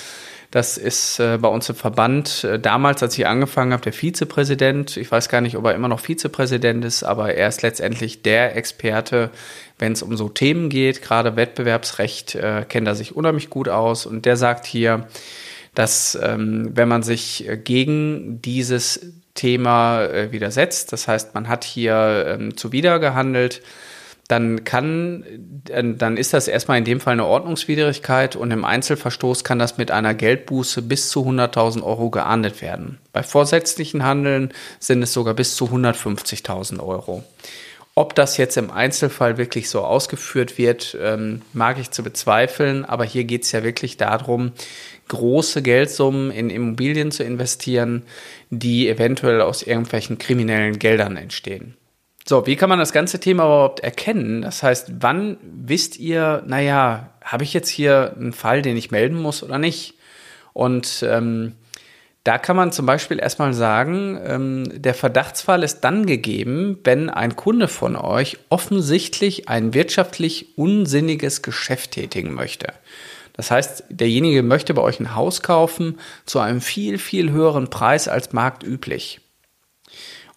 Das 0.51 0.77
ist 0.77 1.22
äh, 1.22 1.38
bei 1.41 1.48
uns 1.48 1.69
im 1.69 1.75
Verband 1.75 2.43
äh, 2.43 2.60
damals, 2.60 3.01
als 3.01 3.17
ich 3.17 3.25
angefangen 3.25 3.72
habe, 3.72 3.83
der 3.83 3.93
Vizepräsident. 3.93 4.98
Ich 4.98 5.10
weiß 5.10 5.29
gar 5.29 5.39
nicht, 5.39 5.55
ob 5.55 5.63
er 5.65 5.74
immer 5.74 5.88
noch 5.88 6.01
Vizepräsident 6.01 6.83
ist, 6.83 7.03
aber 7.03 7.33
er 7.33 7.48
ist 7.48 7.62
letztendlich 7.62 8.22
der 8.22 8.57
Experte, 8.57 9.29
wenn 9.79 9.93
es 9.93 10.03
um 10.03 10.17
so 10.17 10.27
Themen 10.27 10.67
geht. 10.67 11.01
Gerade 11.01 11.38
Wettbewerbsrecht 11.38 12.36
äh, 12.36 12.65
kennt 12.67 12.86
er 12.86 12.95
sich 12.95 13.15
unheimlich 13.15 13.50
gut 13.50 13.69
aus. 13.69 14.05
Und 14.05 14.25
der 14.25 14.36
sagt 14.36 14.65
hier, 14.65 15.07
dass 15.75 16.17
ähm, 16.21 16.71
wenn 16.73 16.87
man 16.87 17.03
sich 17.03 17.47
äh, 17.47 17.57
gegen 17.57 18.41
dieses 18.41 19.13
Thema 19.33 20.03
äh, 20.03 20.31
widersetzt, 20.31 20.93
das 20.93 21.07
heißt, 21.07 21.33
man 21.33 21.47
hat 21.47 21.63
hier 21.63 22.25
ähm, 22.27 22.55
zuwider 22.55 22.99
gehandelt, 22.99 23.61
dann 24.27 24.63
kann, 24.63 25.23
äh, 25.69 25.83
dann 25.95 26.17
ist 26.17 26.33
das 26.33 26.47
erstmal 26.47 26.77
in 26.77 26.85
dem 26.85 26.99
Fall 26.99 27.13
eine 27.13 27.25
Ordnungswidrigkeit 27.25 28.35
und 28.35 28.51
im 28.51 28.65
Einzelverstoß 28.65 29.43
kann 29.43 29.59
das 29.59 29.77
mit 29.77 29.91
einer 29.91 30.13
Geldbuße 30.13 30.81
bis 30.81 31.09
zu 31.09 31.27
100.000 31.27 31.83
Euro 31.83 32.09
geahndet 32.09 32.61
werden. 32.61 32.99
Bei 33.11 33.23
vorsätzlichen 33.23 34.03
Handeln 34.03 34.53
sind 34.79 35.03
es 35.03 35.13
sogar 35.13 35.33
bis 35.33 35.55
zu 35.55 35.65
150.000 35.65 36.79
Euro. 36.79 37.23
Ob 37.95 38.15
das 38.15 38.38
jetzt 38.38 38.57
im 38.57 38.71
Einzelfall 38.71 39.38
wirklich 39.38 39.69
so 39.69 39.81
ausgeführt 39.81 40.57
wird, 40.57 40.97
ähm, 41.00 41.43
mag 41.53 41.77
ich 41.79 41.91
zu 41.91 42.01
bezweifeln, 42.01 42.85
aber 42.85 43.05
hier 43.05 43.23
geht 43.23 43.43
es 43.43 43.51
ja 43.51 43.63
wirklich 43.63 43.97
darum, 43.97 44.51
große 45.09 45.62
Geldsummen 45.62 46.31
in 46.31 46.50
Immobilien 46.50 47.12
zu 47.12 47.23
investieren, 47.23 48.01
die 48.50 48.89
eventuell 48.89 49.41
aus 49.41 49.62
irgendwelchen 49.62 50.17
kriminellen 50.17 50.79
Geldern 50.79 51.17
entstehen. 51.17 51.77
So, 52.25 52.47
wie 52.47 52.55
kann 52.55 52.69
man 52.69 52.79
das 52.79 52.93
ganze 52.93 53.19
Thema 53.19 53.43
überhaupt 53.43 53.81
erkennen? 53.81 54.41
Das 54.41 54.63
heißt, 54.63 54.93
wann 55.00 55.38
wisst 55.43 56.00
ihr, 56.00 56.41
naja, 56.47 57.12
habe 57.23 57.43
ich 57.43 57.53
jetzt 57.53 57.69
hier 57.69 58.15
einen 58.17 58.33
Fall, 58.33 58.62
den 58.63 58.77
ich 58.77 58.91
melden 58.91 59.21
muss 59.21 59.43
oder 59.43 59.59
nicht? 59.59 59.95
Und 60.53 61.05
ähm, 61.07 61.53
da 62.23 62.37
kann 62.37 62.55
man 62.55 62.71
zum 62.71 62.85
Beispiel 62.85 63.19
erstmal 63.19 63.53
sagen, 63.53 64.19
ähm, 64.25 64.81
der 64.81 64.93
Verdachtsfall 64.93 65.61
ist 65.61 65.81
dann 65.81 66.05
gegeben, 66.05 66.79
wenn 66.83 67.09
ein 67.09 67.35
Kunde 67.35 67.67
von 67.67 67.97
euch 67.97 68.37
offensichtlich 68.49 69.49
ein 69.49 69.73
wirtschaftlich 69.73 70.57
unsinniges 70.57 71.41
Geschäft 71.41 71.91
tätigen 71.91 72.33
möchte. 72.33 72.67
Das 73.33 73.51
heißt, 73.51 73.85
derjenige 73.89 74.41
möchte 74.43 74.73
bei 74.73 74.81
euch 74.81 74.99
ein 74.99 75.15
Haus 75.15 75.41
kaufen 75.41 75.99
zu 76.25 76.39
einem 76.39 76.61
viel, 76.61 76.97
viel 76.97 77.31
höheren 77.31 77.69
Preis 77.69 78.07
als 78.07 78.31
marktüblich. 78.31 79.19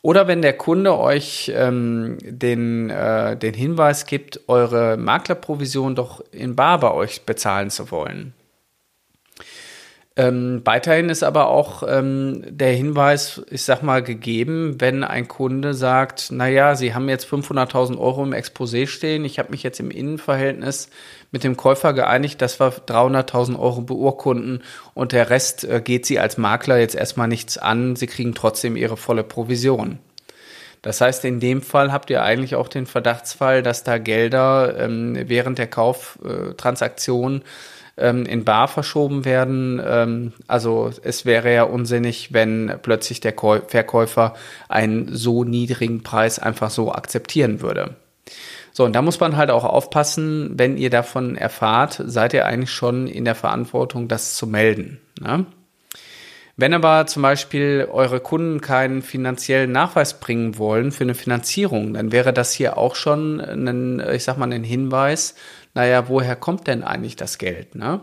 Oder 0.02 0.26
wenn 0.26 0.42
der 0.42 0.54
Kunde 0.54 0.96
euch 0.98 1.52
ähm, 1.54 2.18
den, 2.22 2.90
äh, 2.90 3.36
den 3.36 3.54
Hinweis 3.54 4.06
gibt, 4.06 4.40
eure 4.48 4.96
Maklerprovision 4.96 5.94
doch 5.94 6.20
in 6.32 6.56
Bar 6.56 6.80
bei 6.80 6.92
euch 6.92 7.22
bezahlen 7.22 7.70
zu 7.70 7.90
wollen. 7.90 8.32
Ähm, 10.18 10.62
weiterhin 10.64 11.10
ist 11.10 11.22
aber 11.22 11.48
auch 11.48 11.82
ähm, 11.86 12.42
der 12.48 12.72
Hinweis, 12.72 13.42
ich 13.50 13.64
sag 13.64 13.82
mal, 13.82 14.02
gegeben, 14.02 14.80
wenn 14.80 15.04
ein 15.04 15.28
Kunde 15.28 15.74
sagt, 15.74 16.32
naja, 16.32 16.74
Sie 16.74 16.94
haben 16.94 17.10
jetzt 17.10 17.26
500.000 17.26 17.98
Euro 17.98 18.24
im 18.24 18.32
Exposé 18.32 18.86
stehen, 18.86 19.26
ich 19.26 19.38
habe 19.38 19.50
mich 19.50 19.62
jetzt 19.62 19.78
im 19.78 19.90
Innenverhältnis 19.90 20.88
mit 21.32 21.44
dem 21.44 21.58
Käufer 21.58 21.92
geeinigt, 21.92 22.40
dass 22.40 22.58
wir 22.60 22.72
300.000 22.72 23.58
Euro 23.58 23.82
beurkunden. 23.82 24.62
Und 24.94 25.12
der 25.12 25.28
Rest 25.28 25.64
äh, 25.64 25.82
geht 25.82 26.06
Sie 26.06 26.18
als 26.18 26.38
Makler 26.38 26.78
jetzt 26.78 26.94
erstmal 26.94 27.28
nichts 27.28 27.58
an, 27.58 27.94
Sie 27.94 28.06
kriegen 28.06 28.34
trotzdem 28.34 28.74
Ihre 28.76 28.96
volle 28.96 29.22
Provision. 29.22 29.98
Das 30.80 31.02
heißt, 31.02 31.26
in 31.26 31.40
dem 31.40 31.60
Fall 31.60 31.92
habt 31.92 32.08
ihr 32.10 32.22
eigentlich 32.22 32.54
auch 32.54 32.68
den 32.68 32.86
Verdachtsfall, 32.86 33.62
dass 33.62 33.82
da 33.82 33.98
Gelder 33.98 34.78
ähm, 34.78 35.18
während 35.26 35.58
der 35.58 35.66
Kauftransaktion 35.66 37.42
ähm, 37.96 38.26
in 38.26 38.44
Bar 38.44 38.68
verschoben 38.68 39.24
werden. 39.24 39.80
Ähm, 39.84 40.32
also 40.46 40.90
es 41.02 41.24
wäre 41.24 41.52
ja 41.52 41.64
unsinnig, 41.64 42.32
wenn 42.32 42.74
plötzlich 42.82 43.20
der 43.20 43.32
Käu 43.32 43.60
Verkäufer 43.66 44.34
einen 44.68 45.14
so 45.14 45.44
niedrigen 45.44 46.02
Preis 46.02 46.38
einfach 46.38 46.70
so 46.70 46.92
akzeptieren 46.92 47.60
würde. 47.60 47.96
So, 48.72 48.84
und 48.84 48.94
da 48.94 49.00
muss 49.00 49.20
man 49.20 49.38
halt 49.38 49.50
auch 49.50 49.64
aufpassen, 49.64 50.50
wenn 50.56 50.76
ihr 50.76 50.90
davon 50.90 51.36
erfahrt, 51.36 52.02
seid 52.04 52.34
ihr 52.34 52.44
eigentlich 52.44 52.70
schon 52.70 53.06
in 53.06 53.24
der 53.24 53.34
Verantwortung, 53.34 54.06
das 54.06 54.36
zu 54.36 54.46
melden. 54.46 55.00
Ne? 55.18 55.46
Wenn 56.58 56.72
aber 56.72 57.06
zum 57.06 57.22
Beispiel 57.22 57.86
eure 57.90 58.20
Kunden 58.20 58.62
keinen 58.62 59.02
finanziellen 59.02 59.72
Nachweis 59.72 60.20
bringen 60.20 60.58
wollen 60.58 60.90
für 60.90 61.04
eine 61.04 61.14
Finanzierung, 61.14 61.92
dann 61.92 62.12
wäre 62.12 62.32
das 62.32 62.52
hier 62.52 62.78
auch 62.78 62.96
schon 62.96 63.40
ein, 63.40 64.02
ich 64.12 64.24
sag 64.24 64.38
mal, 64.38 64.50
ein 64.50 64.64
Hinweis, 64.64 65.34
naja, 65.76 66.08
woher 66.08 66.36
kommt 66.36 66.66
denn 66.68 66.82
eigentlich 66.82 67.16
das 67.16 67.36
Geld? 67.36 67.74
Ne? 67.74 68.00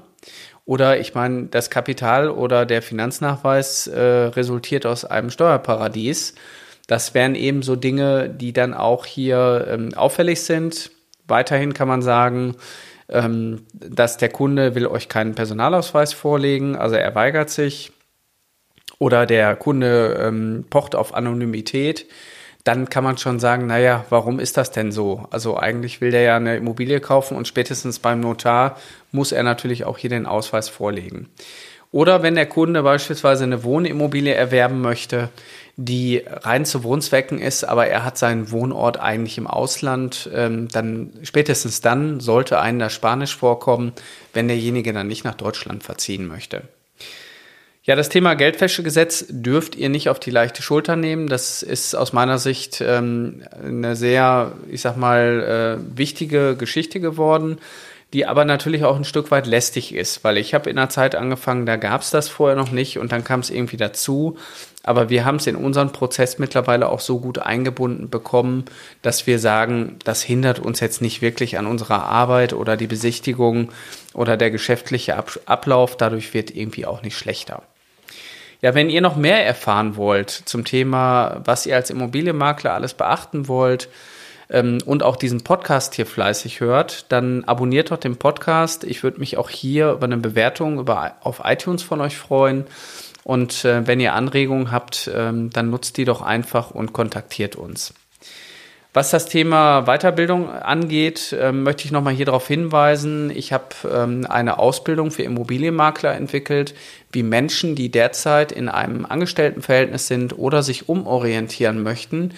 Oder 0.63 0.99
ich 0.99 1.15
meine, 1.15 1.47
das 1.47 1.71
Kapital 1.71 2.29
oder 2.29 2.67
der 2.67 2.83
Finanznachweis 2.83 3.87
äh, 3.87 3.99
resultiert 3.99 4.85
aus 4.85 5.05
einem 5.05 5.31
Steuerparadies. 5.31 6.35
Das 6.85 7.15
wären 7.15 7.33
eben 7.33 7.63
so 7.63 7.75
Dinge, 7.75 8.29
die 8.29 8.53
dann 8.53 8.75
auch 8.75 9.07
hier 9.07 9.67
ähm, 9.69 9.89
auffällig 9.95 10.41
sind. 10.43 10.91
Weiterhin 11.27 11.73
kann 11.73 11.87
man 11.87 12.03
sagen, 12.03 12.55
ähm, 13.09 13.65
dass 13.73 14.17
der 14.17 14.29
Kunde 14.29 14.75
will 14.75 14.85
euch 14.85 15.09
keinen 15.09 15.33
Personalausweis 15.33 16.13
vorlegen, 16.13 16.75
also 16.75 16.95
er 16.95 17.15
weigert 17.15 17.49
sich 17.49 17.91
oder 18.99 19.25
der 19.25 19.55
Kunde 19.55 20.19
ähm, 20.21 20.65
pocht 20.69 20.93
auf 20.93 21.15
Anonymität, 21.15 22.05
dann 22.63 22.89
kann 22.89 23.03
man 23.03 23.17
schon 23.17 23.39
sagen, 23.39 23.67
naja, 23.67 24.05
warum 24.09 24.39
ist 24.39 24.55
das 24.57 24.71
denn 24.71 24.91
so? 24.91 25.27
Also 25.31 25.57
eigentlich 25.57 25.99
will 25.99 26.11
der 26.11 26.21
ja 26.21 26.37
eine 26.37 26.55
Immobilie 26.55 27.01
kaufen 27.01 27.35
und 27.35 27.47
spätestens 27.47 27.99
beim 27.99 28.21
Notar 28.21 28.77
muss 29.11 29.31
er 29.31 29.43
natürlich 29.43 29.83
auch 29.85 29.97
hier 29.97 30.09
den 30.09 30.25
Ausweis 30.25 30.69
vorlegen. 30.69 31.29
Oder 31.91 32.23
wenn 32.23 32.33
der 32.33 32.47
Kunde 32.47 32.81
beispielsweise 32.81 33.43
eine 33.43 33.63
Wohnimmobilie 33.63 34.33
erwerben 34.33 34.81
möchte, 34.81 35.29
die 35.75 36.23
rein 36.27 36.65
zu 36.65 36.83
Wohnzwecken 36.83 37.39
ist, 37.39 37.63
aber 37.63 37.85
er 37.85 38.03
hat 38.03 38.17
seinen 38.17 38.49
Wohnort 38.49 38.99
eigentlich 38.99 39.37
im 39.37 39.45
Ausland, 39.45 40.27
ähm, 40.33 40.69
dann 40.69 41.13
spätestens 41.21 41.81
dann 41.81 42.19
sollte 42.19 42.59
einem 42.59 42.79
das 42.79 42.93
Spanisch 42.93 43.35
vorkommen, 43.35 43.93
wenn 44.33 44.47
derjenige 44.47 44.91
dann 44.91 45.07
nicht 45.07 45.23
nach 45.23 45.35
Deutschland 45.35 45.83
verziehen 45.83 46.27
möchte. 46.27 46.63
Ja, 47.85 47.97
das 47.97 48.07
Thema 48.07 48.33
Geldwäschegesetz 48.35 49.25
dürft 49.27 49.75
ihr 49.75 49.89
nicht 49.89 50.07
auf 50.07 50.17
die 50.17 50.31
leichte 50.31 50.61
Schulter 50.61 50.95
nehmen. 50.95 51.27
Das 51.27 51.61
ist 51.61 51.95
aus 51.95 52.13
meiner 52.13 52.37
Sicht 52.37 52.79
ähm, 52.79 53.43
eine 53.61 53.97
sehr, 53.97 54.53
ich 54.71 54.79
sag 54.79 54.95
mal, 54.95 55.81
äh, 55.81 55.97
wichtige 55.97 56.55
Geschichte 56.55 57.01
geworden, 57.01 57.57
die 58.13 58.25
aber 58.25 58.45
natürlich 58.45 58.85
auch 58.85 58.95
ein 58.95 59.03
Stück 59.03 59.31
weit 59.31 59.47
lästig 59.47 59.93
ist, 59.93 60.23
weil 60.23 60.37
ich 60.37 60.53
habe 60.53 60.69
in 60.69 60.77
einer 60.77 60.87
Zeit 60.87 61.13
angefangen, 61.13 61.65
da 61.65 61.75
gab 61.75 62.03
es 62.03 62.09
das 62.09 62.29
vorher 62.29 62.55
noch 62.55 62.71
nicht 62.71 62.99
und 62.99 63.11
dann 63.11 63.25
kam 63.25 63.41
es 63.41 63.49
irgendwie 63.49 63.75
dazu. 63.75 64.37
Aber 64.83 65.09
wir 65.09 65.25
haben 65.25 65.35
es 65.35 65.47
in 65.47 65.57
unseren 65.57 65.91
Prozess 65.91 66.39
mittlerweile 66.39 66.87
auch 66.87 67.01
so 67.01 67.19
gut 67.19 67.39
eingebunden 67.39 68.09
bekommen, 68.09 68.63
dass 69.01 69.27
wir 69.27 69.39
sagen, 69.39 69.97
das 70.05 70.23
hindert 70.23 70.59
uns 70.59 70.79
jetzt 70.79 71.01
nicht 71.01 71.21
wirklich 71.21 71.57
an 71.57 71.67
unserer 71.67 72.03
Arbeit 72.03 72.53
oder 72.53 72.77
die 72.77 72.87
Besichtigung 72.87 73.73
oder 74.13 74.37
der 74.37 74.51
geschäftliche 74.51 75.21
Ablauf. 75.47 75.97
Dadurch 75.97 76.33
wird 76.33 76.55
irgendwie 76.55 76.85
auch 76.85 77.01
nicht 77.01 77.17
schlechter. 77.17 77.61
Ja, 78.63 78.73
wenn 78.73 78.89
ihr 78.89 79.01
noch 79.01 79.17
mehr 79.17 79.45
erfahren 79.45 79.97
wollt 79.97 80.29
zum 80.29 80.63
Thema, 80.63 81.41
was 81.43 81.65
ihr 81.65 81.75
als 81.75 81.89
Immobilienmakler 81.89 82.73
alles 82.73 82.93
beachten 82.93 83.49
wollt 83.49 83.89
ähm, 84.49 84.77
und 84.85 85.03
auch 85.03 85.17
diesen 85.17 85.43
Podcast 85.43 85.95
hier 85.95 86.05
fleißig 86.05 86.61
hört, 86.61 87.11
dann 87.11 87.43
abonniert 87.43 87.91
doch 87.91 87.97
den 87.97 88.15
Podcast. 88.15 88.85
Ich 88.85 89.03
würde 89.03 89.19
mich 89.19 89.35
auch 89.35 89.49
hier 89.49 89.91
über 89.91 90.05
eine 90.05 90.15
Bewertung 90.15 90.79
über, 90.79 91.17
auf 91.19 91.41
iTunes 91.43 91.83
von 91.83 91.99
euch 91.99 92.15
freuen. 92.15 92.63
Und 93.25 93.65
äh, 93.65 93.85
wenn 93.85 93.99
ihr 93.99 94.13
Anregungen 94.13 94.71
habt, 94.71 95.11
ähm, 95.13 95.49
dann 95.49 95.69
nutzt 95.69 95.97
die 95.97 96.05
doch 96.05 96.21
einfach 96.21 96.71
und 96.71 96.93
kontaktiert 96.93 97.57
uns. 97.57 97.93
Was 98.93 99.09
das 99.09 99.25
Thema 99.25 99.85
Weiterbildung 99.87 100.51
angeht, 100.51 101.35
ähm, 101.39 101.63
möchte 101.63 101.85
ich 101.85 101.91
nochmal 101.91 102.13
hier 102.13 102.27
darauf 102.27 102.47
hinweisen. 102.47 103.31
Ich 103.31 103.51
habe 103.51 103.69
ähm, 103.91 104.27
eine 104.29 104.59
Ausbildung 104.59 105.09
für 105.09 105.23
Immobilienmakler 105.23 106.13
entwickelt, 106.13 106.75
wie 107.11 107.23
Menschen, 107.23 107.73
die 107.73 107.89
derzeit 107.89 108.51
in 108.51 108.69
einem 108.69 109.07
Angestelltenverhältnis 109.07 110.07
sind 110.07 110.37
oder 110.37 110.61
sich 110.61 110.89
umorientieren 110.89 111.81
möchten, 111.81 112.35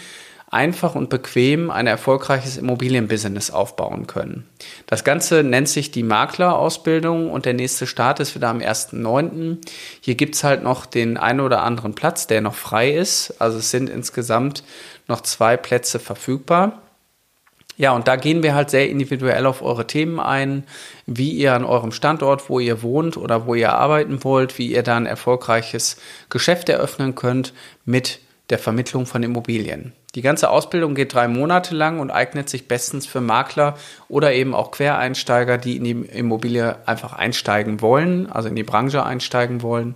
einfach 0.50 0.96
und 0.96 1.10
bequem 1.10 1.72
ein 1.72 1.88
erfolgreiches 1.88 2.58
Immobilienbusiness 2.58 3.52
aufbauen 3.52 4.08
können. 4.08 4.48
Das 4.88 5.04
Ganze 5.04 5.44
nennt 5.44 5.68
sich 5.68 5.92
die 5.92 6.04
Maklerausbildung 6.04 7.30
und 7.32 7.46
der 7.46 7.54
nächste 7.54 7.88
Start 7.88 8.20
ist 8.20 8.36
wieder 8.36 8.50
am 8.50 8.60
1.9. 8.60 9.58
Hier 10.02 10.16
gibt's 10.16 10.44
halt 10.44 10.64
noch 10.64 10.86
den 10.86 11.18
einen 11.18 11.42
oder 11.42 11.64
anderen 11.64 11.96
Platz, 11.96 12.28
der 12.28 12.42
noch 12.42 12.56
frei 12.56 12.92
ist. 12.92 13.36
Also 13.40 13.58
es 13.58 13.72
sind 13.72 13.90
insgesamt 13.90 14.64
noch 15.08 15.22
zwei 15.22 15.58
Plätze 15.58 16.00
verfügbar. 16.00 16.82
Ja, 17.78 17.92
und 17.92 18.08
da 18.08 18.16
gehen 18.16 18.42
wir 18.42 18.56
halt 18.56 18.70
sehr 18.70 18.90
individuell 18.90 19.46
auf 19.46 19.62
eure 19.62 19.86
Themen 19.86 20.20
ein, 20.20 20.64
wie 21.06 21.32
ihr 21.32 21.54
an 21.54 21.66
eurem 21.66 21.92
Standort, 21.92 22.50
wo 22.50 22.60
ihr 22.60 22.82
wohnt 22.82 23.18
oder 23.18 23.46
wo 23.48 23.54
ihr 23.54 23.74
arbeiten 23.74 24.24
wollt, 24.24 24.58
wie 24.58 24.72
ihr 24.72 24.82
da 24.82 24.96
ein 24.96 25.06
erfolgreiches 25.06 25.98
Geschäft 26.30 26.70
eröffnen 26.70 27.16
könnt 27.16 27.54
mit 27.84 28.20
der 28.50 28.60
Vermittlung 28.60 29.06
von 29.06 29.24
Immobilien. 29.24 29.92
Die 30.16 30.22
ganze 30.22 30.50
Ausbildung 30.50 30.96
geht 30.96 31.14
drei 31.14 31.28
Monate 31.28 31.76
lang 31.76 32.00
und 32.00 32.10
eignet 32.10 32.50
sich 32.50 32.70
bestens 32.70 33.06
für 33.06 33.20
Makler 33.20 33.76
oder 34.08 34.32
eben 34.34 34.56
auch 34.56 34.72
Quereinsteiger, 34.72 35.58
die 35.58 35.76
in 35.76 35.84
die 35.84 35.92
Immobilie 35.92 36.78
einfach 36.86 37.12
einsteigen 37.14 37.82
wollen, 37.82 38.32
also 38.32 38.48
in 38.48 38.56
die 38.56 38.64
Branche 38.64 39.06
einsteigen 39.06 39.62
wollen. 39.62 39.96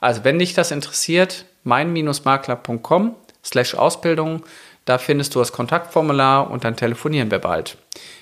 Also 0.00 0.24
wenn 0.24 0.40
dich 0.40 0.54
das 0.54 0.72
interessiert, 0.72 1.44
mein-makler.com 1.62 3.14
slash 3.44 3.76
Ausbildung, 3.76 4.42
da 4.84 4.98
findest 4.98 5.36
du 5.36 5.38
das 5.38 5.52
Kontaktformular 5.52 6.50
und 6.50 6.64
dann 6.64 6.76
telefonieren 6.76 7.30
wir 7.30 7.38
bald. 7.38 7.76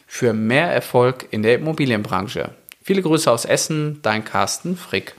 Für 0.07 0.35
mehr 0.35 0.71
Erfolg 0.71 1.27
in 1.31 1.43
der 1.43 1.55
Immobilienbranche. 1.55 2.51
Viele 2.83 3.01
Grüße 3.01 3.31
aus 3.31 3.47
Essen, 3.47 4.01
dein 4.03 4.25
Carsten 4.25 4.77
Frick. 4.77 5.14